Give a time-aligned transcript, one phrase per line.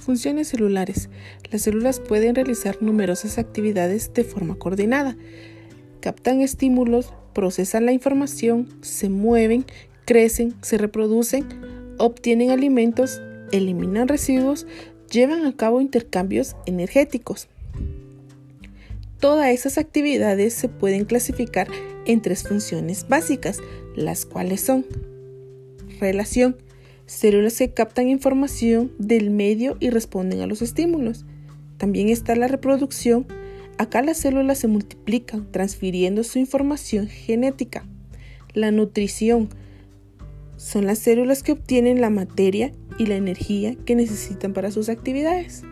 [0.00, 1.10] Funciones celulares.
[1.52, 5.16] Las células pueden realizar numerosas actividades de forma coordinada.
[6.00, 9.66] Captan estímulos, procesan la información, se mueven,
[10.06, 11.44] crecen, se reproducen,
[11.98, 13.20] obtienen alimentos,
[13.52, 14.66] eliminan residuos,
[15.10, 17.48] llevan a cabo intercambios energéticos.
[19.18, 21.68] Todas esas actividades se pueden clasificar
[22.06, 23.58] en tres funciones básicas,
[23.94, 24.86] las cuales son
[26.00, 26.56] relación,
[27.10, 31.24] células que captan información del medio y responden a los estímulos.
[31.76, 33.26] También está la reproducción.
[33.78, 37.84] Acá las células se multiplican transfiriendo su información genética.
[38.54, 39.48] La nutrición
[40.56, 45.64] son las células que obtienen la materia y la energía que necesitan para sus actividades.